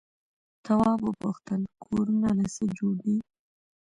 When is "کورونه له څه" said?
1.83-2.63